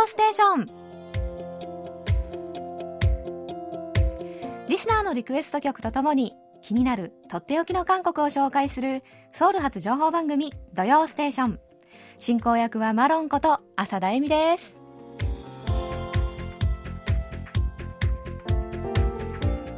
[0.00, 0.66] 曜ステーション」
[4.68, 6.32] リスナーのリクエスト曲とともに
[6.62, 9.02] 気になるとっておきの韓国を紹介する
[9.34, 11.60] ソウル発情報番組「土曜ステーション」
[12.18, 14.76] 進行役はマロンこと浅田恵美です。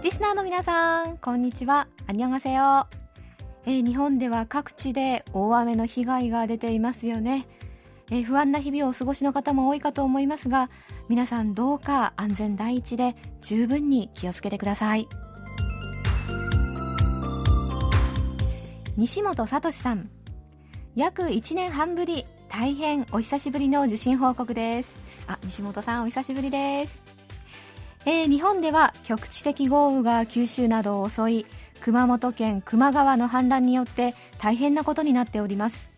[0.02, 1.86] リスナーの皆さんこんにちは。
[2.06, 2.84] アニョンガセヨ
[3.64, 7.46] えー、日本では各地で大雨の被害が出ていますよね、
[8.10, 10.70] えー、不安な日々をお過ごしの方も多いかと思いますが
[11.08, 15.08] 皆さんどうか安全第一で十分に気をつけてください。
[18.96, 20.10] 西本聡さん。
[20.94, 24.94] 約1年半ぶり大変お久しぶりの受信報告です。
[25.26, 27.02] あ西本さんお久しぶりです。
[28.04, 31.46] えー、日本では局地的豪雨が九州などを襲い
[31.80, 35.90] 熊本県球磨川の氾濫によって大変なことになっております。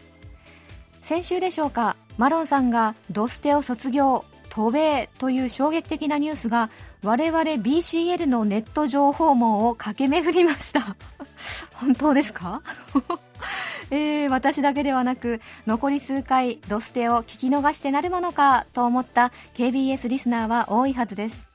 [1.04, 1.96] 先週でしょうか。
[2.16, 6.70] マロンさんがドステを卒業渡米という衝撃的なニュースが
[7.02, 10.96] 我々 BCL のネット情報網を駆け巡りました。
[11.74, 12.62] 本当ですか？
[13.90, 21.46] えー、私だけではなく残り数回ドステを聞き逃してなるものかと思った KBS リスナーは多いはずです。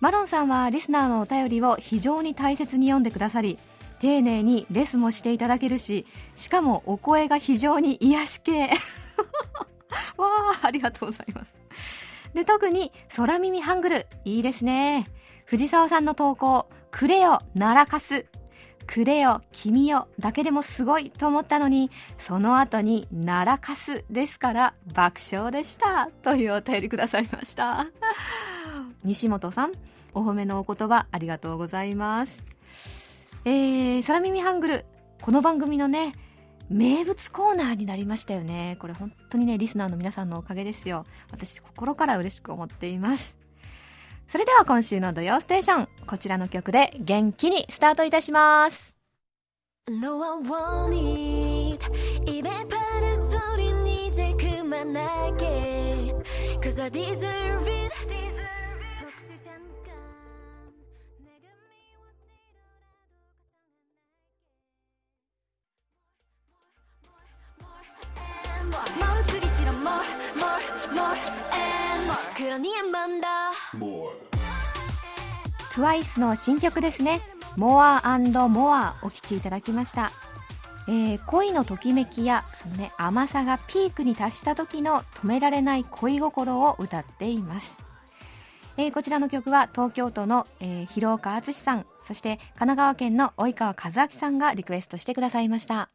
[0.00, 3.58] マロンさんはリスナーのお便りを非常に大切に読んでくださり
[4.04, 8.68] 丁寧にレスもしていただけるししかもお声が非常に癒し系。
[10.18, 10.28] わ
[10.62, 11.56] あありがとうございます。
[12.34, 14.06] で特に空耳ハングル。
[14.26, 15.06] いいですね。
[15.46, 18.26] 藤沢さんの投稿くれよならかす
[18.86, 26.10] くれよ君よだけでもすごいと思ったのにその後にならかすですから爆笑でした。
[26.22, 27.86] というお便りくださいました。
[29.02, 29.72] 西本さん
[30.12, 32.53] お褒めのお言葉ありがとうございます。
[33.46, 34.86] えー、空耳ハングル。
[35.20, 36.14] この番組のね
[36.70, 38.78] 名物コーナーになりましたよね。
[38.80, 41.04] これ本当にねリスナーの皆さんのおかげですよ。
[41.30, 43.36] 私心から嬉しく思っています。
[44.28, 45.88] それでは今週の土曜ステーション。
[46.06, 48.94] こちらの曲で元気にスタートいたします。
[75.72, 77.20] TWICE の新曲ですね
[77.58, 80.12] 「More and More」お聴きいただきました、
[80.88, 87.78] えー、恋のときめきやその、ね、甘さがピークに達した時の止められない恋心を歌っています。
[88.76, 91.86] えー、こちらの曲は東京都の、えー、広岡敦さん。
[92.04, 95.88] そして神奈川県の及川和明さんがリクエストしてくださいました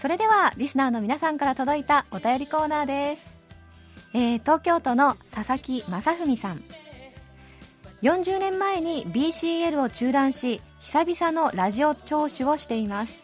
[0.00, 3.36] それではリスナーの皆さんから届いたお便りコーナーです、
[4.14, 6.64] えー、東京都の佐々木正文さん。
[8.00, 13.22] 40年前に BCL を中断し久々のラジオ聴取をしています。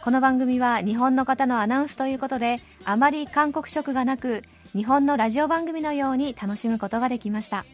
[0.00, 4.42] この番組は日本の方のアナウンスということであまり韓国色がなく
[4.76, 7.66] 日本のラジオ番組のように楽しむことができました。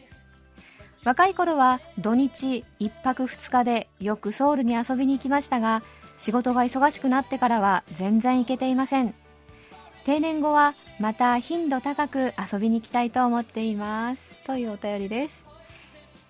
[1.03, 5.83] 若い頃は土日1泊2日でよくソウルに遊びに行きましたが
[6.17, 9.13] 仕事が忙しくなってからは全然行けていません。
[10.05, 15.45] 定年後はまた頻度高く遊びに行きたいと思っていますというお便りです。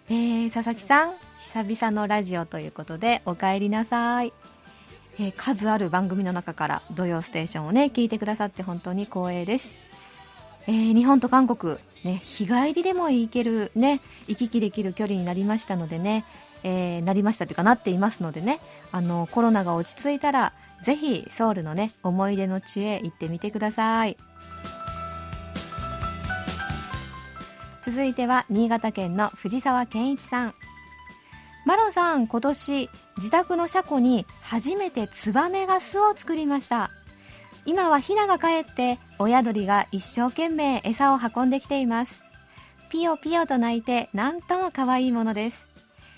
[0.10, 4.34] えー、佐々木さん久々のラジオということでお帰りなさい、
[5.18, 9.72] えー、数ある番組の中から「土曜ステーション」をね聞いてくださって本当に光栄です、
[10.68, 16.26] えー、日本と韓国ね日帰りでも行けるね行き来できる距離になりましたのでね
[16.64, 18.60] えー、なりましたというかなっていますのでね。
[18.92, 24.18] あのコロナが落ち着いたらぜひソウルのね思い出の地へ行ってみてください。
[27.86, 30.54] 続いては新潟県の藤沢健一さん。
[31.66, 36.92] マロンさん今年自宅の車庫に初めてツバメが巣を作りました。
[37.66, 42.24] 今はヒナが帰って親鳥が一生懸命餌を運んできています。
[42.90, 45.73] ピヨピヨと鳴いてなんとも可愛いものです。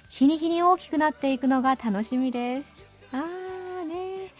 [0.09, 2.65] 日に日に大きくなっていくのが楽しみです。
[3.11, 4.31] あーね。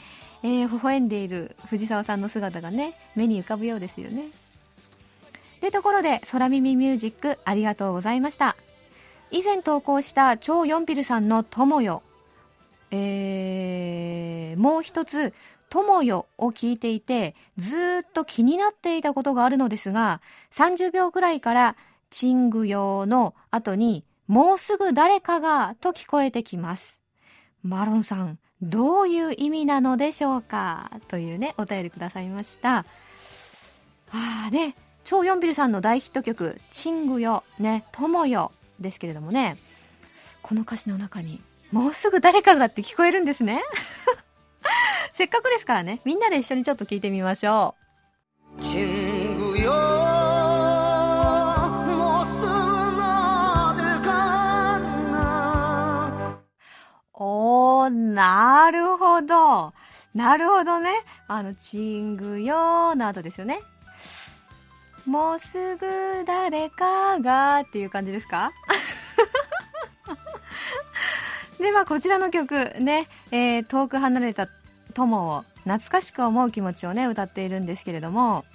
[0.44, 4.30] えー、微笑んでいる藤沢さんの姿がね目に浮かぶようですよね。
[5.62, 8.56] でところで空耳ミュージックありがとうございました。
[9.32, 12.04] 以前投稿した超ヨンピルさんの友よ。
[12.92, 15.34] えー、もう一つ
[15.70, 20.22] 友よを聞いていて、ずーっと気になっていたことがあるのですが、
[20.54, 21.76] 30秒くらいから、
[22.10, 27.00] チングヨの後に、もうすぐ誰かがと聞こえてきます。
[27.64, 30.92] マロンさん、どういう意味なのでしょうか？
[31.08, 32.78] というね、お便りくださいました。
[32.78, 32.86] あ
[34.48, 39.58] あね、超ヨンビルさんの大ヒット曲、チングヨ、ね、友よですけれどもね、
[40.42, 41.42] この歌詞の中に、
[41.72, 43.64] もうすぐ誰かがって聞こえるんですね。
[45.14, 47.76] せっかくですからね、みんなで一緒にちょっと聞いてみましょ
[48.60, 49.05] う。
[57.18, 59.74] おー、なるほど。
[60.14, 60.92] なるほどね。
[61.28, 63.60] あの、チングよーの後ですよね。
[65.06, 68.52] もうすぐ誰かがっていう感じですか？
[71.60, 74.48] ではこちらの曲ね、えー、遠く離れた
[74.94, 78.46] 友を懐かしく思う気持ちをね歌っているんですけれども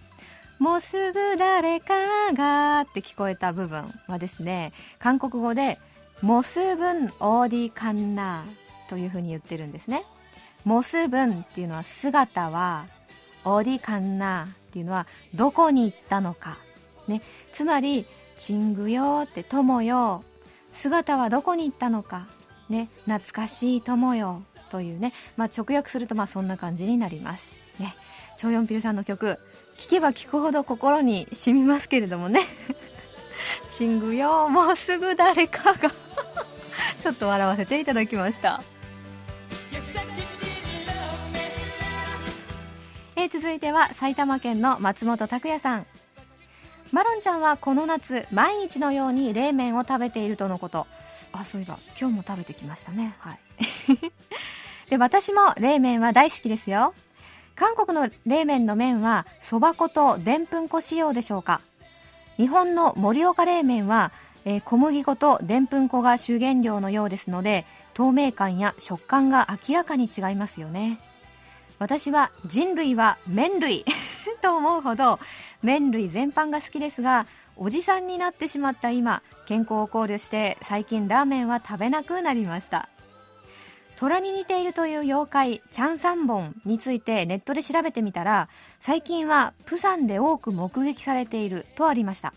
[0.58, 1.94] もうすぐ誰か
[2.34, 5.78] がって聞こえた部分はですね韓国語で
[6.22, 8.44] モスブンオーディカンナ
[8.88, 10.04] というふうに言ってるんですね。
[10.64, 12.86] モスブンっていうのは姿は
[13.44, 16.58] オーディカンナっていうのはどこに行ったのか、
[17.08, 17.22] ね、
[17.52, 18.04] つまり
[18.36, 20.24] チングよって友よ。
[20.72, 22.28] 姿はどこに行ったのか、
[22.68, 27.52] ね、懐かしい友よというね、まあ、直訳するとまあそんな感じになります。
[27.78, 27.96] ね、
[28.36, 29.38] チョヨンピルさんの曲
[29.78, 32.42] 聴けば聴くほど心に染みますけれどもね。
[33.70, 35.90] チングよもうすぐ誰かが
[37.00, 38.62] ちょっと笑わせていただきました。
[43.16, 45.86] えー、続いては埼玉県の松本拓也さん。
[46.92, 50.86] マロンちゃんはこの夏毎日のように冷麺を食べているとのこと。
[51.32, 53.14] あそういえば今日も食べてきましたね。
[53.18, 53.38] はい。
[54.90, 56.94] で私も冷麺は大好きですよ。
[57.54, 61.60] 韓国の冷麺の麺はそば粉とでんぷん粉仕様でしょうか。
[62.40, 64.12] 日本の盛岡冷麺は、
[64.44, 71.00] えー、小麦粉とでんぷん粉が主原料のようですので透明感や食感が明らかに違いますよね。
[71.78, 73.86] 私は人類は麺類
[74.42, 75.18] と思うほど
[75.62, 77.26] 麺類全般が好きですが
[77.56, 82.88] おじさんになってしまった今健康を考慮して最近ラーメンは食べなくなりました。
[83.96, 88.48] 虎に似ているという妖怪チャンサンボンについてネットで調べてみたら
[88.78, 92.32] 最近はプサンで多く目撃されているとありました。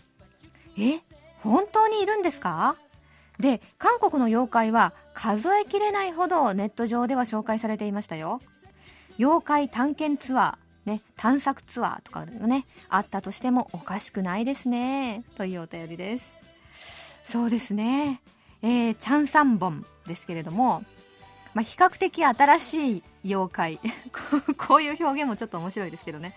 [0.76, 1.00] え？
[1.44, 2.76] 本当にいるんですか？
[3.38, 8.40] で韓国の妖怪は数えきれないほどネット上では紹介されていましたよ
[9.18, 15.24] 妖怪探検ツアーね、探索ツアーとかがね、あったとしてもおかしくないですね。
[15.34, 16.36] というお便りです。
[17.24, 18.20] そうですね。
[18.60, 20.84] えー、チャンサンボンですけれども、
[21.54, 23.80] まあ、比較的新しい妖怪。
[24.58, 26.34] こういう表現もちょっと面白いですけどね。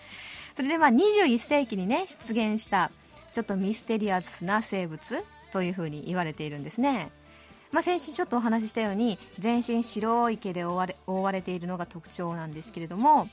[0.56, 2.90] それでまあ21世紀にね、出現した
[3.32, 7.10] ちょっとミステリアスな生物というふうに言われているんですね。
[7.70, 13.28] まあ、先週ちょっとお話ししたように全身白い毛で覆われ覆われているのが特徴なんですけれども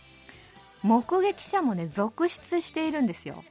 [0.84, 3.44] 目撃者もね続出しているんですよ。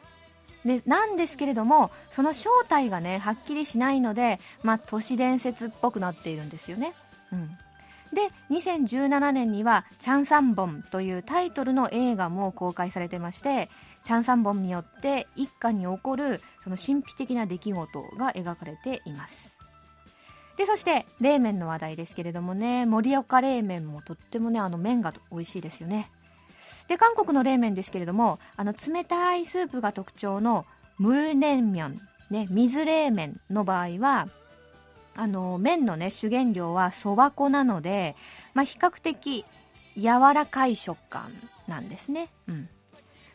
[0.64, 6.94] でなんですけれどもその正体がねはっきりしないので、まあ、都市伝説っぽくなっているんですよね、
[7.32, 7.50] うん、
[8.12, 13.70] で2017年には「チャンサンボン」というタイトルの映画も公開されてまして
[14.04, 19.56] チャンサンボンによって一家に起こるその神秘的な出来事が描かれています。
[20.56, 26.10] でそして冷麺の話題ですけれどもね盛岡冷麺もとってもねあの麺が美味しいですよね。
[26.86, 30.64] で韓国の冷麺ですけれどもあの冷たいスープが特徴の
[30.98, 34.28] ムルネンミョン、ね、水冷麺の場合は
[35.16, 38.16] あの麺のね主原料はそば粉なので、
[38.52, 39.44] まあ、比較的
[39.96, 40.04] 柔
[40.34, 41.32] らかい食感
[41.68, 42.68] なんですね、うん、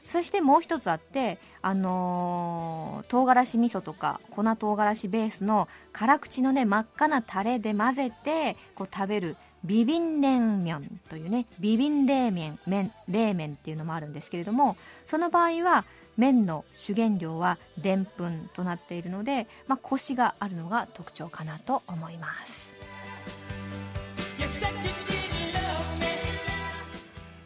[0.06, 15.86] そしてもう一つあって、あのー、唐辛子味噌とか粉唐辛子ベースの辛口のね真っ赤なタレで混ぜてこう食べるビビンレンミョンというねビビン冷麺麺冷麺っていうのもあるんですけれどもその場合は
[16.20, 22.76] 麺の主原料はでんぷんとなっているので、まあ、コシがあるのが特徴かなと思います。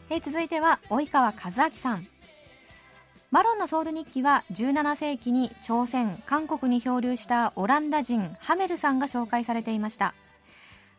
[0.10, 2.08] え続いては及川和明さん。
[3.30, 10.16] マロンのソウル日記は17世紀に朝鮮韓国に漂流したオランダ人ハメルさんが紹介されていました。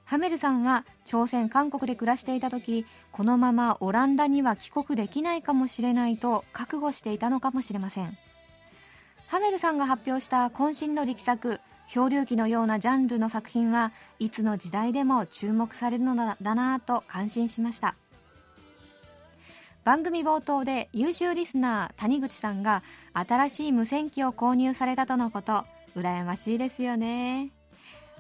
[0.05, 8.17] ハメルさんは朝鮮韓国で暮らしていた時このままオランダには帰国できないかもしれないと覚悟していたのかもしれません。
[9.27, 17.97] ハメルさんが発表した渾身の力作漂流記のようなジャンルの作品はいつの時代でも注目されるのだなと感心しました。
[19.85, 22.83] 番組冒頭で優秀リスナー谷口さんが
[23.13, 27.51] 新しい無線機を購入されたとのこと羨ましいですよね。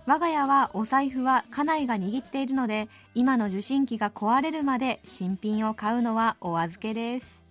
[0.07, 7.43] 我が家はお財布は家内が握っているので今の受信機が壊れるまで新品を買うのはお預けです。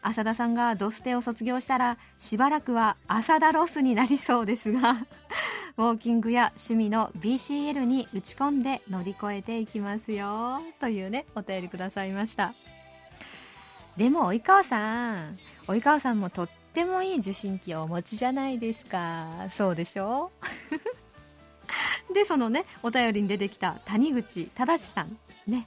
[0.00, 4.92] 浅田さんがドステを卒業したらしばらくは浅田ロスになりそうですが
[5.76, 10.60] ウォーキングや趣味の BCL に打ち込んで乗り越えていきますよ。
[10.80, 12.54] というねお便りくださいました。
[13.98, 15.38] でも及川さん。
[15.66, 19.48] 及川さんもとってもいい受信機をお持ちじゃないですか。
[19.50, 20.30] そうでしょ？
[22.12, 25.16] でそのねお便りに出てきた谷口正さん。
[25.46, 25.66] ね。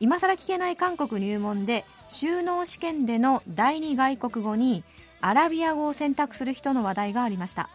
[0.00, 4.84] 今更聞けない韓国入門で収納試験での第二外国語に
[5.20, 7.68] アラビア語を選択する人の話題がありました。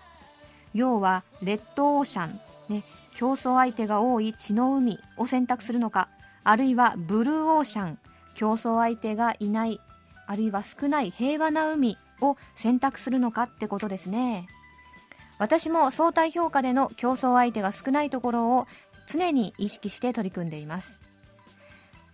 [0.74, 2.84] 要はレッドオーシャン、ね、
[3.16, 6.08] 競争相手が多い血の海を選択するのか
[6.44, 8.00] あるいはブルーオーシャン。
[8.36, 9.80] 競争相手がいない
[10.26, 14.48] あるいは少ない平和な海を選択するのかってことですね。
[15.44, 18.68] 私も相対評価での競争相手が少ないところを
[19.08, 21.02] 常に意識して取り組んでいます。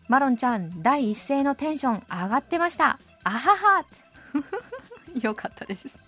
[0.07, 2.97] マロンちゃん第一声のテンション上がってました。
[3.23, 3.85] あはは
[5.21, 5.99] よかったです。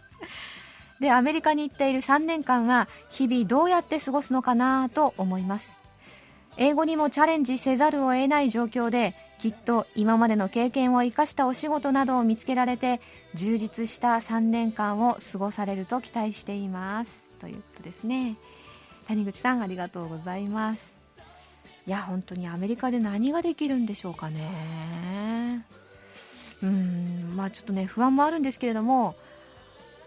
[1.00, 5.80] でアメリカに行っている3年間は日々どうやって過ごすのかなと思います。
[6.58, 13.02] 英語にもチャレンジせざるを得ない状況できっと今までの経験を生かしたお仕事などを見つけられて
[13.34, 17.24] 充実した3年間を過ごされると期待しています。
[17.40, 18.36] ということですね。
[19.08, 20.94] 谷口さんありがとうございます。
[21.88, 25.66] いや本当にアメリカで何ができるんでしょうかね。
[26.62, 29.16] うんまあちょっとね不安もあるんですけれども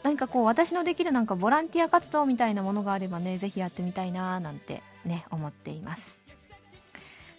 [0.04, 6.23] 何かこう私のできるなんかボランティア活動みたいなものがあればねぜひやってみたいななんてね思っています。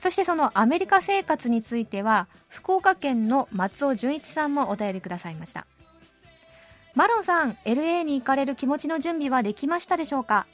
[0.05, 5.65] そしてそのアメリカ生活については福岡県の松尾純一さんもお便りくださいました。
[6.93, 10.45] マロンさん LA に行かれる気持ちの準備はできましたでしょうか？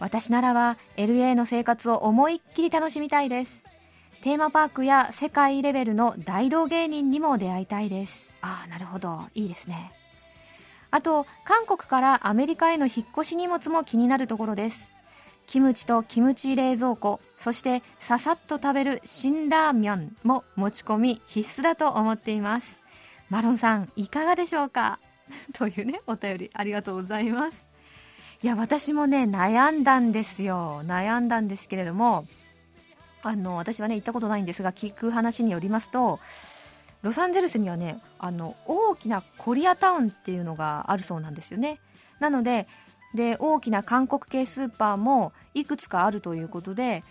[0.00, 3.62] 私ならは LA の生活を思いっきり楽しみたいです。
[4.22, 8.28] テーマパークや世界レベルの大道芸人にも出会いたいです。
[8.40, 9.26] ああなるほど。
[9.32, 9.92] いいですね。
[10.90, 14.90] あと韓国からアメリカへの引っ越し荷物も気になるところです。
[15.48, 22.78] キムチとキムチ冷蔵庫そしてささっと食べる辛ラーメンも持ち込み必須だと思っています。
[23.30, 25.00] マロンさんいかがでしょうか？
[25.54, 27.64] というねお便りありがとうございます。
[28.42, 30.82] いや私もね悩んだんですよ。
[30.84, 32.26] 悩んだんですけれども
[33.22, 36.20] あの私はね行ったことないんですが聞く話によりますと
[37.00, 41.80] ロサンゼルスにはねあの大きなコリアタウンっていうのがあるそうなんですよね。
[42.20, 42.68] なので
[43.14, 47.04] で大きな韓国系スーパーもいくつかあるということで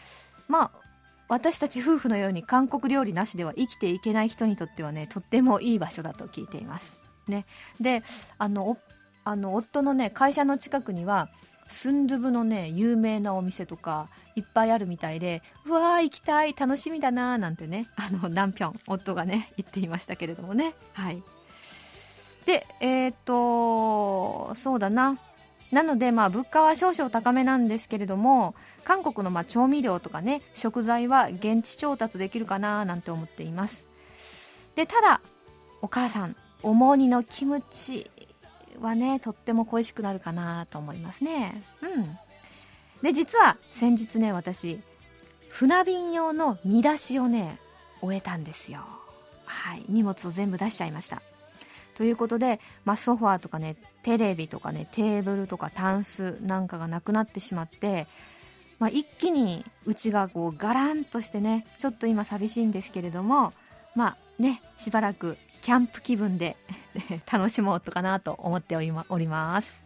[0.47, 0.71] まあ
[1.29, 6.99] 私たち夫婦のように韓国料理なしでは生きていけない人にとってはねとってもいい場所だと聞いています。
[7.27, 7.45] ね、
[7.81, 8.03] で
[8.37, 8.77] あの
[9.25, 11.29] あの夫のね会社の近くには
[11.67, 20.73] スンドゥブのね有名なお店とかいっぱいあるみたいでうわー行きたい楽しみだなーなんてねあのナンピョン夫がね言っていましたけれどもね。
[20.93, 21.21] はい。
[22.45, 25.19] でえっ、とそうだな。
[25.71, 33.88] なので、まあ、物価は少々高めなんですけれども韓国のまあ調味料とかね食材は現地調達できるかななんて思っています。
[34.75, 35.21] でただ
[35.81, 38.09] お母さんおもにのキムチ
[38.79, 41.63] はねとっても恋しくなるかなと思いますね。
[41.81, 42.17] うん。
[43.01, 44.79] で実は先日ね私
[45.50, 47.59] 船便用の見出しをね
[48.01, 48.81] 終えたんですよ。
[49.45, 49.86] はい。
[49.89, 51.21] 荷物を全部出しちゃいました。
[51.97, 58.05] ということで、まあ、ソファーとかねテレビとかねテーブルとかタンスなんかがなくなってしまって、
[58.77, 63.51] まあ、一気にうちがこうガランとしてねちょっと今寂しいんですけれども
[63.95, 66.55] まあねしばらくキャンプ気分で
[67.31, 69.83] 楽しもうとかなと思っております。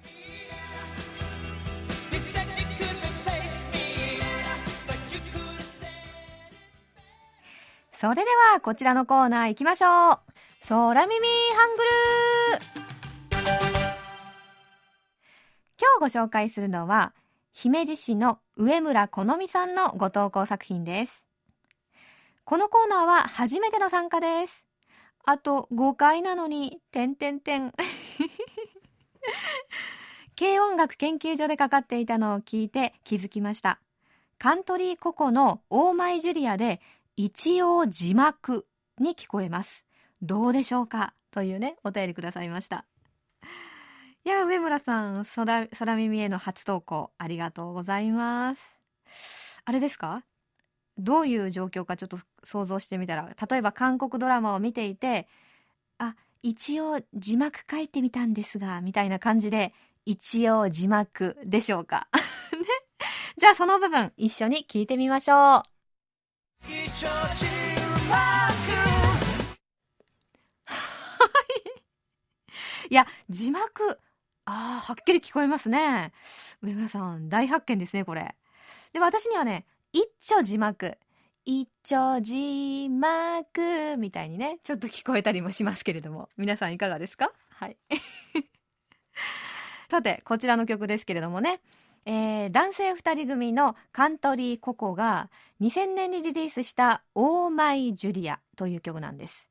[7.94, 8.22] それで
[8.54, 10.31] はこちらのコーナー行きましょう。
[10.68, 11.90] 空耳ハングル
[15.76, 17.14] 今日ご紹介するのは
[17.52, 21.26] 姫路市の上村好美さんのご投稿作品です。
[22.46, 24.64] このコーナーは初めての参加です。
[25.26, 27.74] あと5回なのに点点点
[30.40, 33.80] 軽音楽研究所でかかっていたのを聞いて気づきました。
[34.38, 36.82] カントリーココのオーマイジュリアで
[37.18, 38.68] 一応字幕
[39.00, 39.88] に聞こえます。
[40.22, 41.14] どうでしょうか？
[41.32, 42.86] というねお便りくださいました。
[44.24, 48.80] いや、上村さん、空、空耳への初投稿、ありがとうございます。
[49.66, 50.24] あれですか？
[50.98, 55.28] どういう状況かちょっと想像してみたら例えば韓国ドラマを見ていて
[55.98, 59.74] あ一応字幕書いてみたんですがみたいな感じで
[60.06, 62.08] 一応字幕でしょうか？
[62.54, 62.66] ね。
[63.38, 65.62] じゃあその部分一緒に聞いてみましょう。
[72.90, 74.00] いや字幕。
[74.46, 76.12] ああはっきり聞こえますね。
[76.62, 78.36] 上村さん大発見ですねこれ。
[78.94, 80.98] で私にはね一丁字幕。
[81.46, 87.32] 一丁字幕みたいにね、ちょっと聞こえたりもしますけれども、皆さんいかがですか？
[87.50, 87.78] はい。
[89.90, 91.60] さて、こちらの曲ですけれどもね、
[92.06, 95.30] えー、男性2人組のカントリーココが
[95.62, 99.51] 2000年にリリースした「オーマイ・ジュリア」という曲なんです。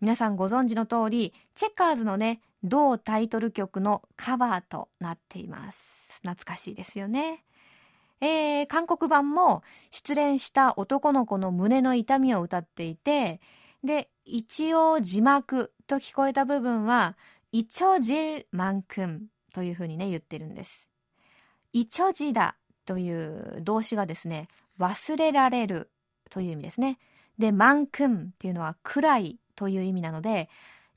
[0.00, 7.44] 皆さんご存知の通りチェッカーズのね同タイトル曲のカバーとなっています懐かしいですよね
[8.20, 13.40] えー、韓国版も失恋した男の子の胸の痛みを歌っていて、
[13.84, 17.16] で、一応字幕と聞こえた部分は、
[17.52, 20.90] イチョジルマンクンというふうにね、言ってるんです。
[21.72, 24.48] イチョジだという動詞がですね、
[24.78, 25.90] 忘れられる
[26.30, 26.98] という意味ですね。
[27.38, 30.48] で、マンクンっていうのは暗いという意味なので、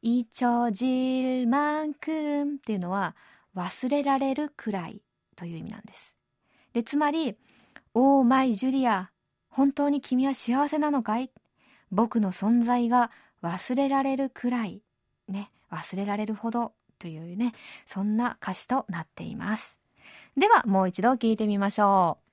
[0.02, 3.16] イチョジルマンクンっていうのは
[3.56, 5.02] 忘れられるくらい
[5.36, 6.16] という意味なんです。
[6.74, 7.36] で、つまり、
[7.94, 9.12] オーマイ・ジュリア、
[9.50, 11.32] 本当に君は幸せなのかい
[11.92, 13.12] 僕の存在が
[13.42, 14.84] 忘れられるくらい、
[15.28, 17.54] ね、忘れられるほどというね、
[17.86, 19.80] そんな歌詞となっています。
[20.38, 22.30] では、もう一度聞いてみましょう。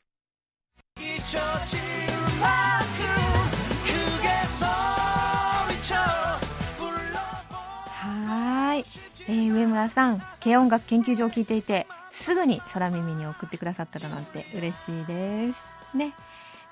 [9.29, 15.65] えー、上村さん軽音楽研究所を聞いていてすぐに空耳に送ってくださったらなんて嬉しいです。
[15.95, 16.15] ね。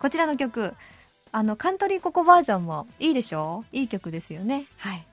[0.01, 0.75] こちらの曲
[1.33, 3.65] あのカントリーココバージョンもいいでしょ？
[3.73, 4.67] いい曲ですよね。
[4.79, 5.05] はい。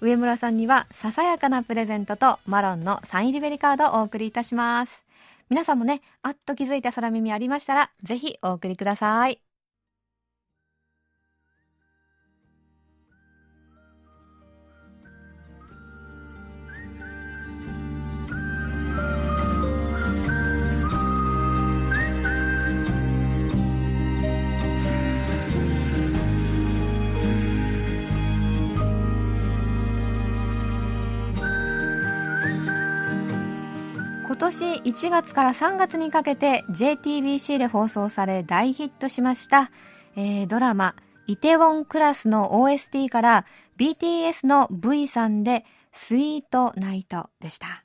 [0.00, 5.04] 上村さんにはささやかなプレゼントとマロンのサイン入りベリカードをお送りいたします。
[5.50, 9.45] 皆さんもねあっと気づいた空耳ありましたらぜひお送りください。
[34.46, 39.72] 年1月から3月にかけて JTBC で放送され大ヒットしました、
[40.14, 40.94] えー、ドラマ
[41.26, 47.84] イテウォンクラスの OST から BTS の V さんでスイートナイトでした。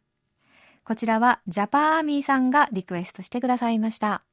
[0.83, 4.23] こちらはジャパーアミーさんがリクエストしてくださいました。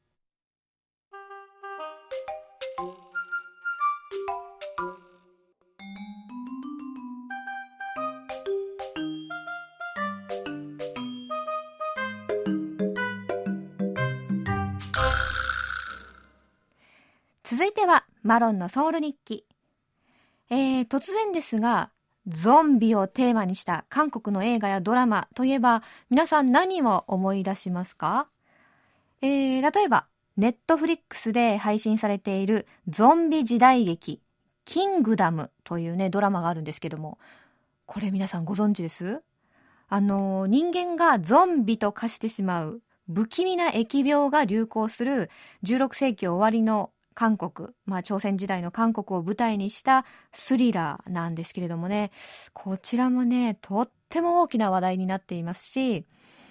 [17.50, 19.46] 続いては、マロンのソウル日記。
[20.50, 21.90] えー、突然ですが、
[22.26, 28.28] ゾンビをテーマにした韓国の映画やドラマといえば、皆さん何を思い出しますか？
[29.22, 34.20] えー、例えば、ネットフリックスで配信されているゾンビ時代劇、
[34.66, 37.16] キングダムというね、ドラマがあるんですけども、
[37.86, 39.22] これ皆さんご存知です？
[39.88, 45.30] あの、人間がゾンビと化してしまう不気味な疫病が流行する
[45.64, 52.12] 16世紀終わりの韓国、まあ、朝鮮時代の韓国を舞台にしたスリラーなんですけれどもね、
[52.52, 56.06] こちらもね、とっても大きな話題になっていますし、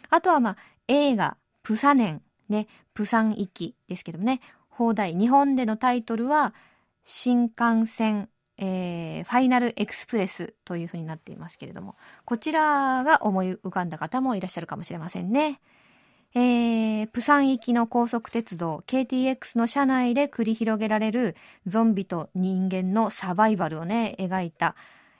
[0.10, 0.58] あとはまあ、
[0.89, 6.53] 映画、プサネン、ね、プサン行きですけどもね、放題、日本でのタイトルは、
[7.06, 8.27] 新幹線、
[8.58, 15.62] えー、ファイナルエクスプレスというふうになっていますけれども、こちらが思い浮かんだ方もいらっしゃるかもしれませんね。
[16.39, 24.76] えー、プサン行きの高速鉄道 KTX の車内で繰り広げられるゾンビと人間のサバイバルをね、描いた、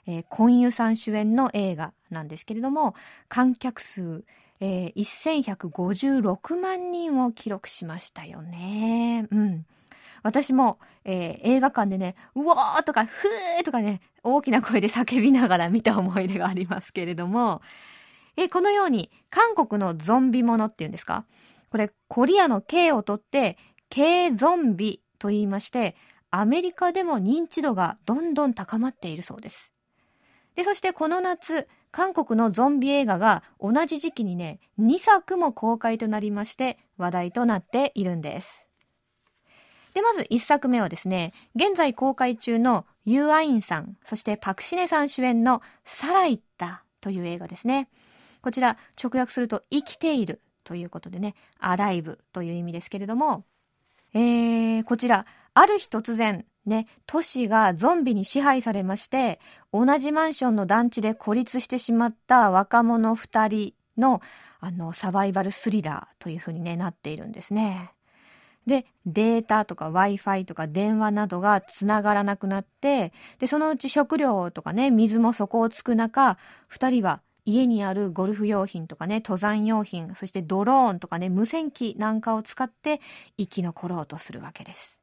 [0.06, 2.94] えー、コンユさん主演の映画なんですけれども、
[3.28, 4.22] 観客数、
[4.60, 9.26] えー、1156万人を記録しましたよね。
[9.32, 9.66] うん。
[10.22, 17.60] 私も、えー、映画館でね、うおーとか、ふーとかね、大きな声で叫びながら見た思い出がありますけれども、
[18.40, 21.24] えこのように韓国のゾンビものっていうんですか？
[21.70, 23.58] これコリアの K を取って
[23.90, 25.96] K ゾンビと言いまして
[26.30, 29.74] アメリカでも認知度がどんどん高まっているそうです。
[30.54, 38.68] でそしてこの夏韓国のゾンビ映画が同じ時期にね2作も公開となりまして話題となっているんです。
[39.94, 47.88] で、まず1作目はですね、現在公開中のユーアインさん、そしてパクシネさん主演のサライッタという映画ですね。
[48.42, 53.44] こちら直訳すると生きているということでね、アライブという意味ですけれども、
[54.14, 59.40] えー、こちら、ある日突然、ね、都市がゾンビに支配されまして、
[59.72, 64.20] 同じマンションの団地で孤立してしまった若者二人の、
[64.60, 67.90] あの、サバイバルスリラーというふうにね、なっているんですね。
[68.66, 76.36] で、データとか Wi-Fi とか電話などが繋がらなくなって、で、そのうち食料とかね、水も底をつく中、
[76.68, 83.00] 二人は家にあるゴルフ用品とかね、登山用品、そしてドローンとかね、無線機なんかを使って
[83.38, 85.00] 生き残ろうとするわけです。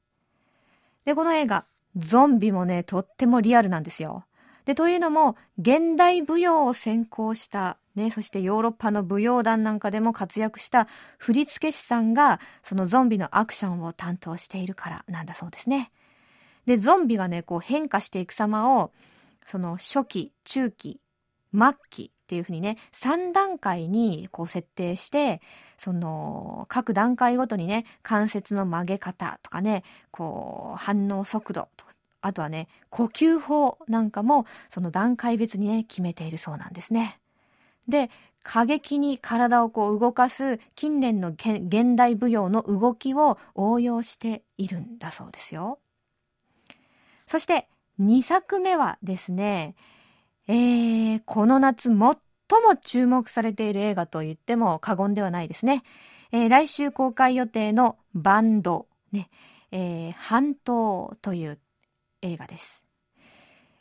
[1.05, 1.65] で、この映画、
[1.97, 4.25] ゾンビもね、とってもリアルなんですよ。
[4.65, 15.91] で、というのも、現代舞踊を専攻した、ね、そしてヨーロッパの舞踊団なんかでも活躍した振付師さんが、そのゾンビのアクションを担当しているからなんだそうですね。
[16.67, 18.91] で、ゾンビがね、こう変化していく様を、
[19.47, 20.99] その初期、中期、
[21.55, 25.41] 末期っていうふうにね、3段階にこう設定して、
[25.77, 31.85] その、各段階ごとにね、関節の曲げ方とかね、こう、反応速度と、
[32.21, 37.19] あとはね、呼吸法なんかも、その段階別にね、決めているそうなんですね。
[37.87, 38.09] で、
[38.45, 45.79] 過激に体をこう動かす近年の現代舞踊の動きを応用しているんだそうですよ。
[47.25, 47.67] そして
[47.99, 49.75] 2作目はですね、
[50.47, 52.15] えー、この夏最も
[52.83, 55.83] 注目されている映画と言っても過言ではないですね。
[56.31, 59.29] えー、来週公開予定のバンド、ね、
[59.71, 61.59] えー、半島という
[62.21, 62.83] 映画です。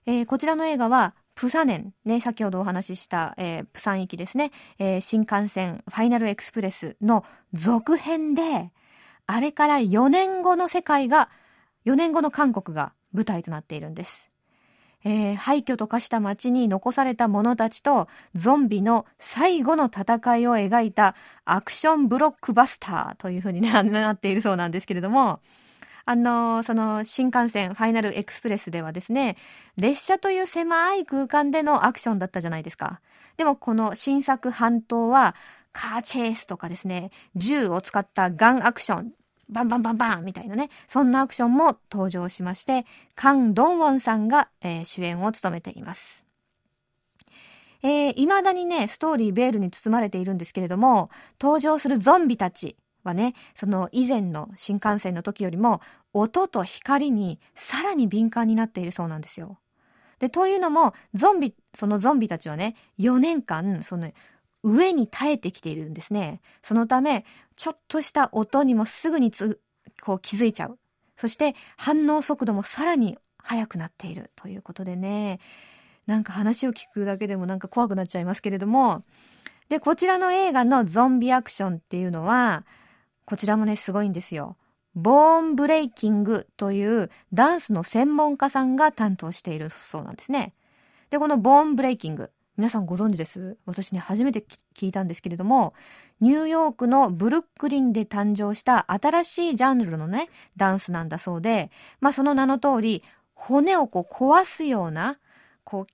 [0.07, 8.71] えー、こちらの映画は、プサネン、ね、先ほどお話しした、えー、プサン行きですね、えー、新幹線ファイナルエクスプレスの続編で、
[9.27, 11.31] あれから4年後の世界が、
[11.87, 14.34] 4年後の韓国が舞台となっているんです。
[15.05, 21.15] えー、廃墟と化した街に残された者たちとゾンビの最後の戦いを描いた
[21.45, 25.41] アクションブロックバスターというふうに、ね、 なっているそうなんですけれども、
[26.07, 29.37] あの、その新幹線ファイナルエクスプレスではですね、
[29.77, 33.01] 列車という狭い空間でのアクションだったじゃないですか。
[33.37, 35.35] でもこの新作半島は
[35.73, 39.13] カーチェイスとかですね、銃を使ったガンアクション、
[39.49, 46.25] バンバンバンバンみたいなね、そんなアクションも登場しまして、カン・ドンウォンさんが、えー、主演を務めています。
[47.83, 55.83] えー、未だにね、ストーリーベールに包まれているんですけれども、登場するゾンビたちはね、その以前の新幹線の時よりも、
[56.15, 59.59] 音と光にさらに敏感になっているそうなんですよ。
[60.19, 64.11] で、というのも、ゾンビ、そのゾンビたちはね、4年間、その、
[64.65, 66.41] 上に耐えてきているんですね。
[66.63, 67.25] そのため、
[67.55, 69.61] ちょっとした音にもすぐにつ、
[70.03, 70.79] こう気づいちゃう。
[71.17, 75.39] そして反応速度もさらに速くなっているということでね、
[76.07, 79.05] なんか話を聞くだけでもなんか怖くなっちゃいますけれども、
[79.69, 82.65] で、こちらの映画のゾンビアクションっていうのは、
[83.27, 84.57] こちらもね、すごいんですよ。
[84.95, 90.55] ボーンブレイキングというダンスの専門家さんが担当しているそうなんですね。
[91.11, 92.31] で、このボーンブレイキング。
[92.57, 93.57] 皆さんご存知です？
[93.67, 94.45] 私ね、初めて
[94.77, 95.75] 聞いたんですけれども、
[96.21, 103.03] ニューヨークのブルックリンで誕生した新しいジャンルのね、ダンスなんだそうで、まあその名の通り、
[103.35, 105.19] 骨をこう壊すような、
[105.65, 105.87] こう、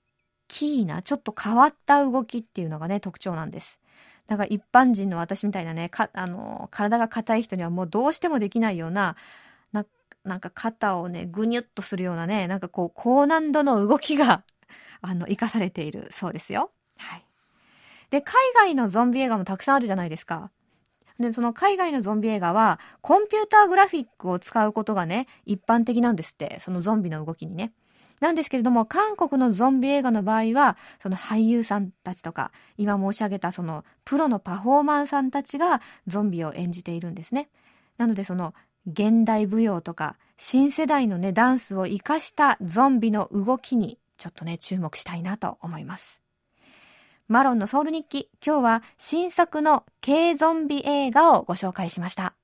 [0.49, 3.81] キーな、ちょっと変わった動きっていうのがね、特徴なんです。
[4.27, 9.16] だから一般人の私みたいなね、か、あの、体が硬い人にはもうどうしてもできないような、
[9.73, 9.87] な
[10.25, 14.42] なんか肩をね、ぐにゅっとするようなね、なんかこう、高難度の動きが
[15.00, 16.70] あの、活かされているそうですよ。
[16.98, 17.24] はい。
[18.10, 20.50] で、海外のゾンビ映画もたくさんあるじゃないですか。
[21.18, 26.58] で、その海外のゾンビ映画は、コンピューターグラフィックを使うことがね、一般的なんですって。
[26.60, 27.72] そのゾンビの動きにね。
[28.20, 37.48] なんですけれども、韓国のゾンビ映画の場合は、その俳優さんたちとか、今申し上げたそのプロのパフォーマンさんたちがゾンビを演じているんですね。
[37.96, 38.54] なのでその
[38.86, 46.20] 現代舞踊とか、新世代のね、ダンスを活かしたゾンビの動きにちょっとね、注目したいなと思います。
[47.26, 52.35] マロンのソウル日記、今日は新作の軽ゾンビ映画をご紹介しました。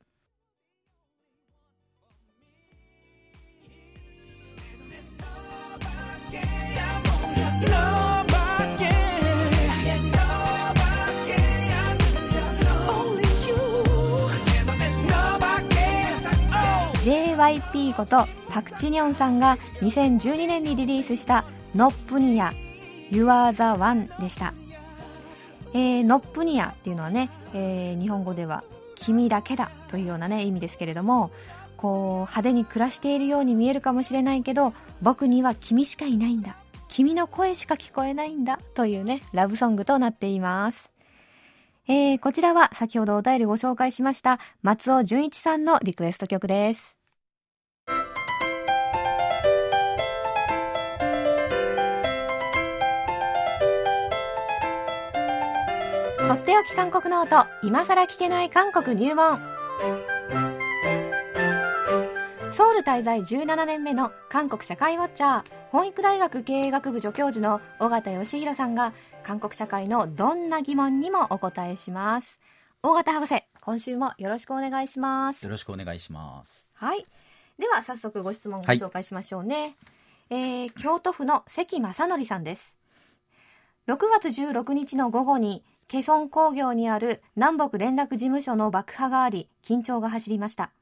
[17.06, 21.44] JYP ことパクチニョンさんが2012年にリリースした
[21.76, 22.54] ノップニア
[23.10, 24.54] You are the one でした。
[25.74, 31.30] えー、ノップニアっていうのはね、えー、日本語では君だけだというようなね、意味ですけれども、
[31.76, 36.56] こう派手に暮らしているように見えるかもしれないけど僕には君しかいないんだ。
[36.88, 40.90] 君の声しか聞こえないんだというねラブソングとなっています。
[41.88, 46.95] えー、こちらは先ほどお便りご紹介しました松尾純一さんのリクエスト曲です。
[56.26, 59.38] とっておき韓国ノート今さら聞けない韓国入門。
[62.50, 72.40] ソウル滞在17年目の韓国社会ウォッチャー本育大学経営学部助教授の尾形義弘さんが韓国社会のどんな疑問にもお答えします。
[72.82, 75.44] 尾形博士今週もよろしくお願いします。
[75.44, 76.72] よろしくお願いします。
[76.74, 77.06] はい。
[77.56, 79.76] では早速ご質問をご紹介しましょうね、
[80.28, 82.76] はい、えー、京都府の関正則さんです。
[83.86, 90.72] 6月16日の午後にケソン工業にある南北連絡事務所の爆破があり、緊張が走りました。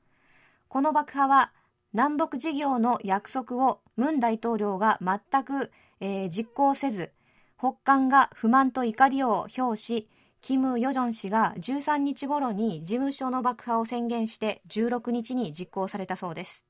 [0.68, 1.52] この爆破は、
[1.92, 7.12] 南北事業の約束をムン大統領が全く、えー、実行せず、
[7.58, 10.08] 北韓が不満と怒りを表し、
[10.40, 16.64] キム・ヨジョン氏が13日頃に事務所の爆破を宣言して16日に実行されたそうです。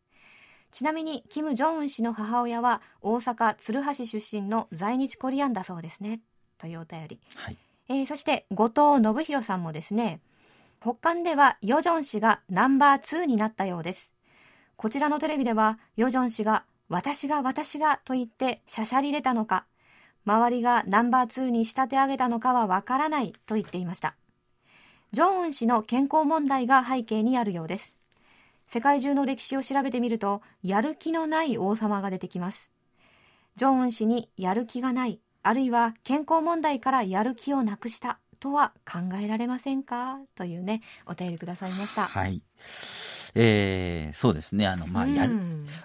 [0.72, 6.20] ちなみに、キム・ジョンウン氏の母親は大阪鶴橋出身の在日コリアンだそうですね。
[6.58, 7.20] というお便り。
[7.36, 7.56] はい
[7.88, 10.20] えー、そして後藤信弘さんもですね、
[10.80, 14.12] 北韓ではヨジョン氏がナンバー2になったようです。
[14.76, 19.66] こちらのテレビではヨジョン氏が私が私がと言ってしゃしゃり出たのか、
[20.26, 24.14] 周りがナンバー2に仕立て上げたのかはわからないと言っていました。
[25.12, 27.98] ジョンウン氏の健康問題が背景にあるようです。
[28.66, 32.70] 世界中の歴史を調べてみると、やる気のない王様が出てきます。
[33.56, 40.18] ジョンウン氏にやる気がない、あるいは健康問題からやる気をなくしたとは考えられませんか？
[40.34, 42.06] というね、お便りくださいました。
[42.06, 42.42] はい。
[43.34, 44.66] えー、そうですね。
[44.66, 45.34] あの、まあ、やる、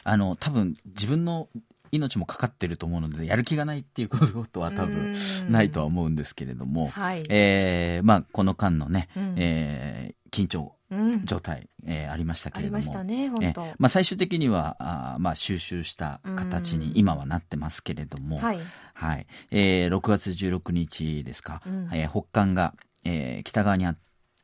[0.03, 1.49] あの、多分自分の
[1.91, 5.15] 命もかかってると思うので、やる気がないっていうことは多分
[5.49, 10.73] ないとは思うんですけれども、はい、えー、まあ、この間のね、うん、えー、緊張
[11.23, 13.61] 状態、うん、えー、ありましたけれども、ましたね、本当。
[13.77, 18.59] まあ、最終的には、あまあ、収集した形に今はなってますけれども、はい。
[18.93, 19.27] はい。
[19.51, 22.73] えー、6月16日ですか、うん、えー、北韓が、
[23.05, 23.95] えー、北側にあ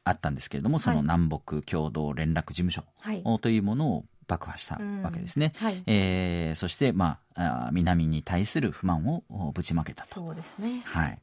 [0.08, 2.84] あったんですけれども、その南北共同連絡事務所
[3.40, 5.52] というものを爆破したわけですね。
[5.58, 10.16] はい、えー、そして、まあ、南に対する不満をぶちまけたと。
[10.16, 10.82] そうですね。
[10.86, 11.20] はい。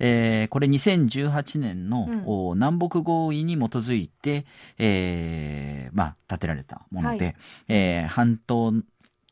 [0.00, 4.44] えー、これ2018年の、うん、南北合意に基づいて、
[4.78, 7.34] えー、まあ、建てられたもので、はい、
[7.68, 8.72] えー、半島、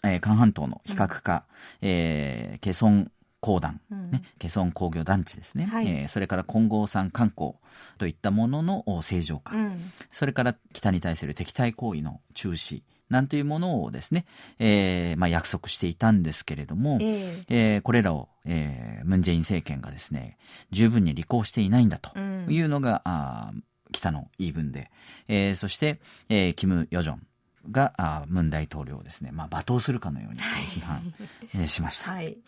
[0.02, 1.46] えー、韓半島の非核化、
[1.82, 7.54] うん、えー、ケソン鉱団、ね、ケソン工業団地ですね、はい、えー、それから金剛山観光
[7.98, 9.78] といったものの正常化、うん、
[10.12, 14.24] それから北に対する敵対行為の中止、なんていうものをですね、
[14.58, 20.38] えー、まあ約束していたんですけれども、えー、えー、これらを、えー、ムンジェイン政権がですね、
[20.70, 23.52] 十分に履行していないんだというのが、うん、あ
[23.92, 24.90] 北の言い分で、
[25.26, 27.26] えー、そして、えー、キム・ヨジョン
[27.72, 31.12] が、あムン大統領をですね、まあ罵倒するかのように批判、
[31.54, 32.12] はい、しました。
[32.12, 32.38] はい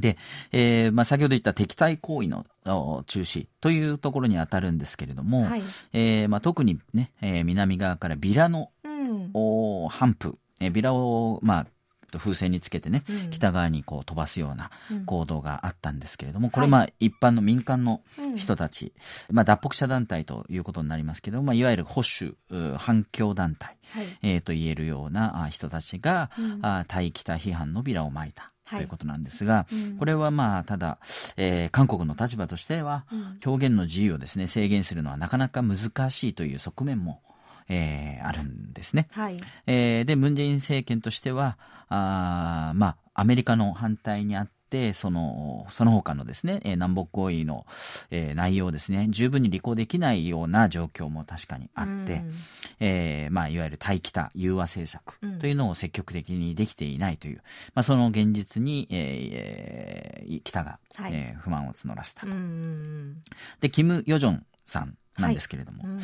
[0.00, 0.16] で、
[0.52, 2.46] えー、まあ、先ほど言った敵対行為の
[3.06, 8.70] 中止というところに当たるんですけれども、はい、えー、まあ、特にね、えー、南側からビラの
[9.34, 11.66] お反布、えビラを、まあ、
[12.18, 14.70] 風船につけてね、うん、北側にこう飛ばすような
[15.06, 18.02] 行動があったんですけれども、これまあ一般の民間の
[18.36, 18.92] 人たち、
[19.30, 22.36] まあ脱北者団体ということになりますけど、まあいわゆる保守
[22.78, 28.52] 反共団体、はい、えー、と言えるような人たちが、うん、あ対北批判のビラをまいた。
[28.70, 30.98] ということなんですが、はいうん、これはまあ、ただ、
[31.36, 33.04] えー、韓国の立場としては、
[33.44, 35.78] 表現の自由をですね、制限するのはなかなか難
[36.10, 37.22] しいという側面も
[37.72, 39.06] えー、あるんですね。
[39.12, 41.56] はい、えー、で、ムン・ジェイン政権としては、
[41.88, 44.59] あまあ、アメリカの反対にあって、
[44.94, 47.66] その、その他のですね、えー、南北合意の、
[48.10, 52.32] えー、内容をですね、十分に履行できないような状況も確かにあって、うん、
[52.80, 57.40] えー、まあ、いわゆる対北融和政策というのを積極的にできていないという、うん、
[57.74, 62.32] まあ、その現実に、えー、北が、はい、えー、不満を募らせたと。
[63.60, 66.00] で、キム・ヨジョンさんなんですけれども、はいうん、え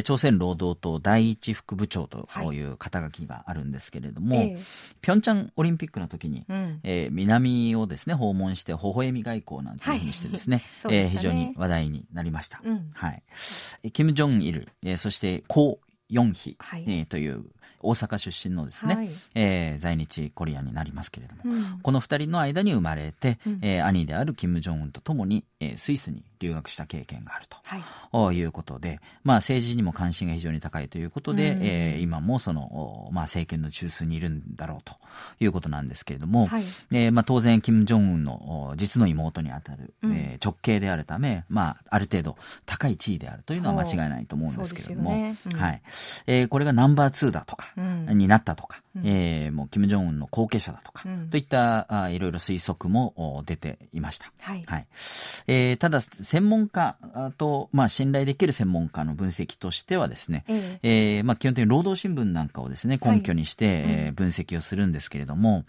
[0.00, 4.56] ー、朝鮮労働党第一副部長という肩書きがあるんですけれども、はい、
[5.00, 12.60] ピョンチャンオリンピックの時に、うん、えー、南をですね訪問して微笑み外交なんていうふうにしてですねはい、えー、非常に話題になりました。
[12.64, 13.22] うん、はい。
[13.92, 17.44] キム・ジョンイル、えー、そしてコ・ヨンヒ、はい、えー、という、
[17.80, 34.94] 大阪出身のですね、はい、えー、在日コリアンになりますけれども、うん、この二人の間に生まれて、うん、えー、兄であるキム・ジョンウンと共に、えー、スイスに留学した経験があると、はい、いうことで、まあ、政治にも関心が非常に高いということで、うん、えー、今もその、まあ、政権の中枢にいるんだろうと
[35.40, 45.36] いうことなんですけれども、はい、えー、まあ、当然、キム・ジョンウンの実の妹にあたる、うん、えー、直系であるため、まあ、ある程度高い地位であるというのは間違いないと思うんですけれども、ね。
[45.52, 45.82] うん、はい。
[46.26, 54.30] えー、これがナンバー2だとか、になったとか、うん、えー、もうキム・ジョンウンの後継者だとか、といったあいろいろ推測も出ていました。
[54.40, 54.86] はい、はい、
[55.46, 56.98] えー、ただ専門家
[57.38, 61.20] と、まあ、信頼できる専門家の分析としてはですね、ええ。
[61.20, 65.64] ー、まあ、基本的に労働新聞なんかをですね、根拠にして、はい、えー、分析をするんですけれども、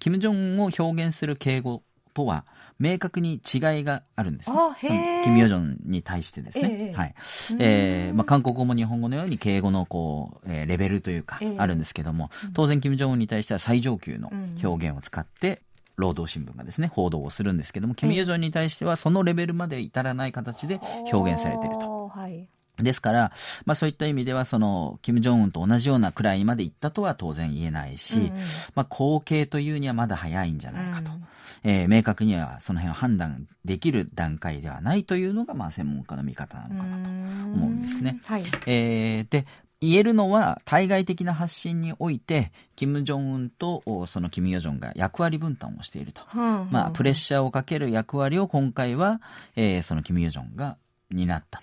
[0.00, 2.44] キム・ジョンを表現する敬語とは
[2.78, 6.90] 明確に違いがあるんです、ね、キム・ヨジョンに対してですね。
[6.90, 7.14] えー、はい。
[7.58, 14.30] えー、まあ、韓国語も日本語のように敬語のこう、えー、レベルというか、あるんですけども、当然キム・ジョンウンに対しては最上級の
[14.62, 15.62] 表現を使って、
[16.02, 20.80] 労働新聞がですね、報道をするんですけども、キム・ヨジョンに対してはそのレベルまで至らない形で
[21.12, 22.08] 表現されていると。
[22.08, 22.48] はい。
[22.78, 23.32] ですから、
[23.64, 28.36] まあそういった意味では、その、キム・ジョンウンと同じようなくらいまで行ったとは当然言えないし、うん、
[28.74, 31.12] まあ後継というにはまだ早いんじゃないかと。
[31.12, 31.24] うん、
[31.64, 38.20] えー、明確にはその辺を判断できる段階ではないというのが、まあ専門家の見方なのかなと思うんですね。
[38.24, 39.46] はい、えー、で、
[39.82, 46.22] 言えるのは対外的な発信において、キム・ジョンウンとそのキム・ヨジョンが役割分担をしていると。
[46.34, 49.20] まあ、プレッシャーをかける役割を今回は、
[49.56, 50.78] えー、そのキム・ヨジョンが
[51.10, 51.60] 担った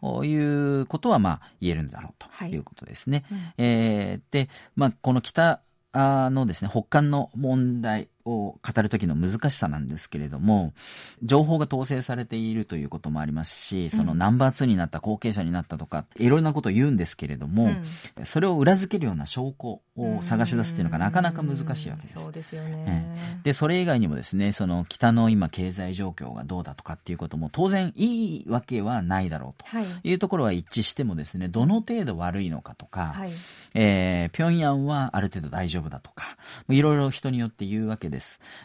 [0.00, 0.24] と。
[0.24, 0.34] い
[0.80, 2.56] うことは、まあ、言えるんだろうとい。
[2.56, 3.24] うことですね。
[3.28, 5.60] はいうん、えー、で、まあ、この北
[5.92, 10.74] のですね、北韓の問題を語る時の難しさなんですけれども、
[11.22, 17.72] 情報が統制されているということもありますし、そのナンバー2になった後継者になったとか、いろいろなことを言うんですけれども、
[18.18, 22.14] うん、それを裏付けるような証拠を探し出すっていうのがなかなか難しいわけです。
[22.14, 23.16] そうですよね。
[23.44, 29.66] で、それ以外にもですね、その北の今経済状況がどうだとかっていうことも当然いいわけはないだろうと
[30.02, 33.30] いうところは一致してもですね、どの程度悪いのかとか、はい、
[33.74, 36.36] えー、平壌はある程度大丈夫だとか、
[36.68, 38.15] いろいろ人によって言うわけです。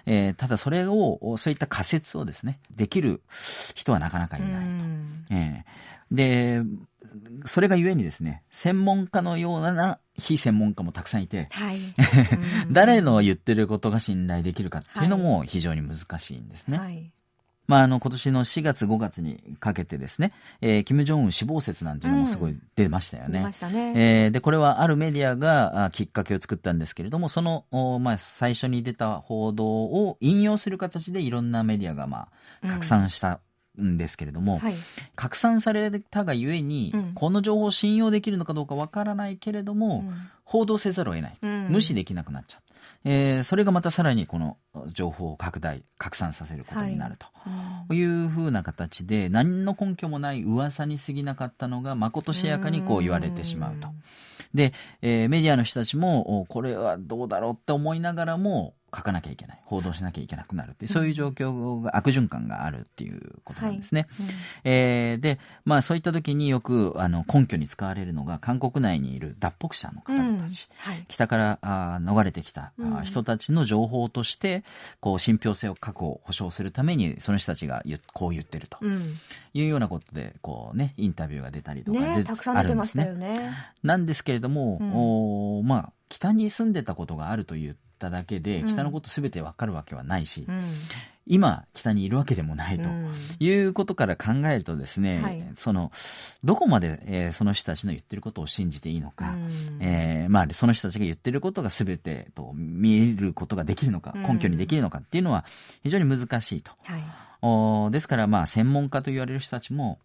[0.05, 3.21] えー、ただそれを、そういった仮説をですね、できる
[3.75, 4.85] 人はなかなかいないと。
[5.31, 6.61] えー、で、
[7.45, 11.79] それがゆえにですね、専門家のような非専門家もたくさんいて、はい、
[12.71, 16.77] 誰の言ってることが信頼できるかっていうのも非常に難しいんですね。
[16.77, 17.11] はい
[17.71, 23.39] まあ、あの、今年の4月5月にかけてですね、えー、キム・ジョンウン死亡説なんていうのもすごい出ましたよね。
[23.39, 23.93] 出ましたね。
[23.95, 27.63] えー、で、これはあるメディアがきっかけを作ったんですけれども、その、
[28.01, 32.27] まあ、最初に出た報道を引用する形でいろんなメディアが、ま
[32.61, 33.39] あ、拡散した
[33.81, 34.59] んですけれども、うん。
[34.59, 34.73] はい、
[35.15, 41.37] 拡散されたがゆえに、うん、この情報を信用できるのかどうかわからないけれども、うん、報道せざるを得ない、
[41.69, 42.70] 無視できなくなっちゃう。
[43.03, 44.57] えー、それがまたさらにこの
[44.93, 47.27] 情報を拡大、拡散させることになると。
[47.93, 48.03] い。
[48.03, 53.87] うふうな形で、何の根拠もない噂に過ぎなかったのが、まことしやかにこう言われてしまうと。
[54.53, 59.61] で、えー、メディアの人たちも、これはどうだろうって思いながらも、書かなきゃいけない。
[59.65, 64.07] 報道しなきゃいけなくなるっていう、そういう状況が悪循環があるっていうことなんですね。
[64.17, 64.27] はい。
[64.27, 70.93] うん、えー、で、まあそういった時によくあの根拠に使われるのが韓国内にいる脱北者の方々たち、うん。
[70.93, 74.63] はい、北からあ逃れてきた、うん、人たちの情報として
[74.99, 78.77] こう信憑性を確保保証するためにその人たちがこう言ってると、
[79.53, 83.51] いうようなことでこうねインタビューが出たりとかで、ね、たくさん出てましたよね。
[83.83, 90.61] なんですけれども、おまあ北に住んでたことがあるというっただけで、北のことすべてわかるわけはないし、うん、
[91.27, 92.89] 今、北にいるわけでもないと、
[93.39, 95.91] いうことから考えるとですね、はい、その、
[96.43, 105.45] どこまで、えー、その人たちの言ってることを信じていいのか、うん、えー、まあ、その人たちが言ってることがすべてと見えることができるのか、根拠にできるのかっていうのは
[105.83, 106.71] 非常に難しいと。
[106.83, 107.03] はい、
[107.43, 109.99] おですから、まあ、専門家と言われる人たちも、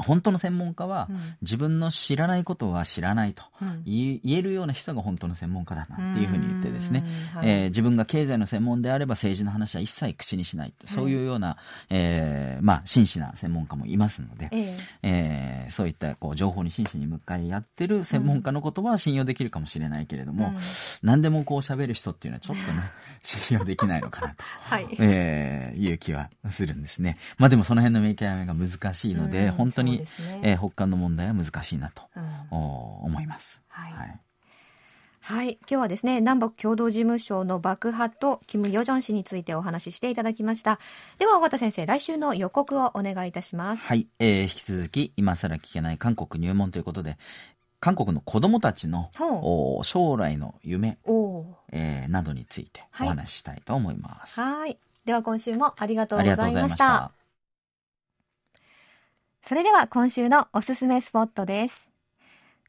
[0.00, 1.08] 本当の専門家は、
[1.42, 3.42] 自分の知らないことは知らないと
[3.84, 11.56] 言えるような人が本当の専門家だなっていうふうに言ってですね、はい、えー、自分が経済の専門であれば政治の話は一切口にしない、そういうような、
[11.90, 20.56] えー、まあ、真摯な専門家もいますので、えー、えー、そういったこう情報に真摯に向かい合ってる専門家の言葉は信用できるかもしれないけれども、うん、
[21.02, 22.82] 何でもこう喋る人っていうのはちょっとね、
[23.22, 27.18] 信用できないのかなと、はい、えー、いう気はするんですね。
[27.38, 30.06] まあでもその辺の見極めが難しいので、本当に、ね
[30.42, 32.20] えー、北韓の問題は難しいなと、う
[32.56, 32.58] ん、
[33.04, 33.62] 思います。
[33.68, 34.20] はい、はい
[35.24, 35.52] はい。
[35.60, 40.80] 今日はですね、南北共同事務所の爆破とキム・ヨジョン氏についてお話ししていただきました。
[41.18, 43.84] では、尾形先生、来週の予告をお願いいたします。
[43.84, 44.08] はい。
[44.18, 47.18] えー、引き続き、今更聞けない韓国入門ということで、
[47.78, 49.10] 韓国の子供たちの
[49.84, 50.98] 将来の夢、
[51.70, 54.40] えー、などについてお話ししたいと思います。
[54.40, 54.76] はい。
[55.04, 57.21] では今週もありがとうございました。
[59.44, 61.88] それでは今週のおすすめスポットです。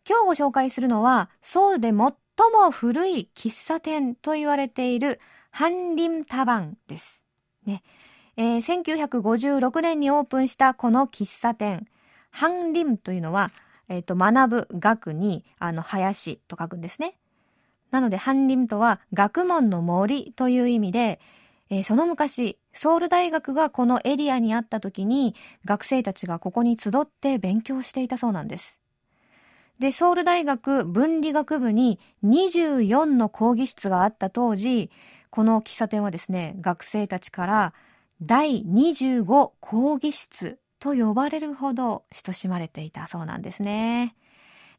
[0.09, 2.15] 今日ご紹介するのは、ソウルで最も
[2.71, 5.19] 古い喫茶店と言われている
[5.51, 7.24] ハンリムタバンです。
[7.67, 7.84] ね。
[8.38, 11.86] えー、1956年にオープンしたこの喫茶店、
[12.32, 13.51] ハンリムというのは、
[13.88, 17.15] えっ、ー、と、学ぶ学に、あの、林と書くんですね。
[17.91, 21.19] なので、ハンリムとは学問の森という意味で、
[21.74, 25.34] えー、その昔、ソウル大学がこのエリアにあった時に、
[25.65, 28.80] 学生たちがここに集って勉強していたそうなんです。
[29.80, 34.91] で、ソウル大学分理学部に24の講義室があった当時、
[35.32, 37.74] この喫茶店はですね、学生たちから
[38.21, 44.15] 第25講義室と呼ばれるほど親しまれていたそうなんですね。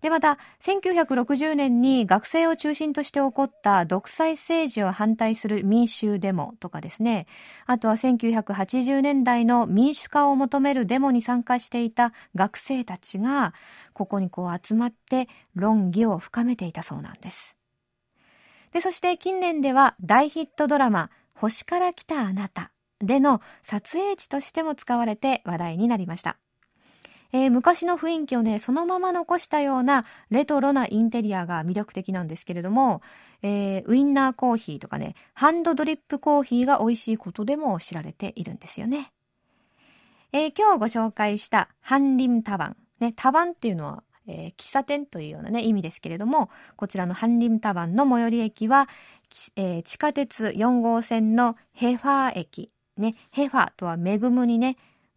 [0.04, 7.26] で、また、1960年に学生を中心として起こった独裁政治を反対する民衆デモとかですね、
[7.64, 13.54] あとは1980年代の民主化を求めるデモに参加していた学生たちが、
[13.94, 17.56] ここにこう集まって論議を深めていたそうなんです。
[18.72, 26.36] で、そして近年では大ヒットドラマ、星から来たあなたでの撮影地としても使われて話題になりました。
[27.34, 33.02] えー、昔の雰囲気をね、そのまま残したようなレトロなインテリアが魅力的なんですけれども、
[33.42, 39.10] えー、ウインナーコーヒーとかね、ハンドドリップコーヒーが美味しいことでも知られているんですよね。
[40.30, 42.76] えー、今日ご紹介したハンリムタバン。
[43.00, 48.88] ね、タバンっていうのは、えー、喫茶店というようなね、意味ですけれども、こちらのハンリムタバンの最寄り駅は、
[49.56, 52.70] えー、地下鉄4号線のヘファー駅。
[52.96, 54.76] ね、ヘファーとは恵むにね、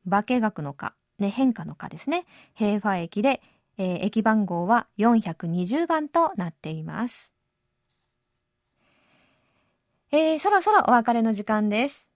[0.09, 2.26] 化学のか、ね、変化のかですね。
[2.53, 3.41] 平和駅で、
[3.78, 7.34] えー、駅番号は420番となっています。
[10.11, 12.07] えー、そろそろお別れの時間です。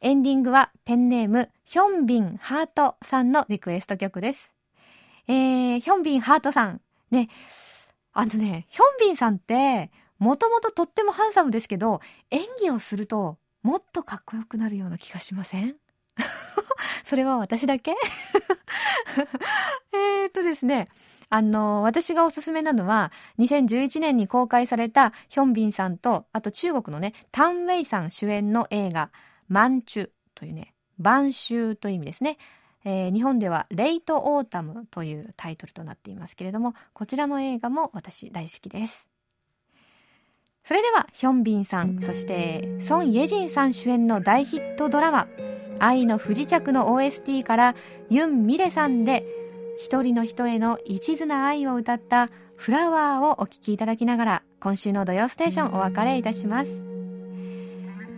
[0.00, 4.52] エンディングはペンネームヒョンビンハートさんのリクエスト曲です。
[5.28, 6.80] えー、ヒョンビンハートさん。
[7.10, 7.28] ね、
[8.12, 15.76] あのね、ヒョンビンさんって、もともととってもハンサムですけど、演技をするともっとかっこよくなるような気がしません？
[17.04, 17.94] それは私だけ？
[19.92, 20.88] えっとですね。
[21.28, 29.10] あの、私がおすすめなのは、2011年に公開されたヒョンビンさんと、あと中国のね、タン・ウェイさん主演の映画、
[29.48, 32.36] マンチュというね、晩秋という意味ですね。
[32.84, 39.08] えー、日本ではレイト・オータムというタイトルとなっていますけれども、こちらの映画も私大好きです。
[40.64, 45.26] それでは、ヒョンビンさん、そして、ソン・イェジンさん主演の大ヒットドラマ、
[45.81, 47.75] 愛の不時着の OST から
[48.09, 49.25] ユン・ミレさんで
[49.77, 56.83] 一人の人への一途な愛を歌ったフラワーをお聴きいただきながら今週の土曜ステーションお別れいたします。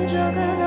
[0.06, 0.61] 这个